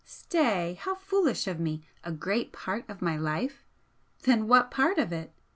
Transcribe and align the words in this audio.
Stay! 0.03 0.79
how 0.81 0.95
foolish 0.95 1.45
of 1.45 1.59
me! 1.59 1.83
'a 2.03 2.11
great 2.11 2.51
part 2.51 2.83
of 2.89 3.03
my 3.03 3.15
life'? 3.15 3.63
then 4.23 4.47
what 4.47 4.71
part 4.71 4.97
of 4.97 5.13
it? 5.13 5.31